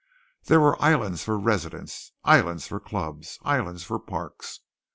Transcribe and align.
There 0.45 0.59
were 0.59 0.81
islands 0.81 1.23
for 1.23 1.37
residences, 1.37 2.11
islands 2.23 2.65
for 2.65 2.79
clubs, 2.79 3.37
islands 3.43 3.83
for 3.83 3.99
parks. 3.99 4.61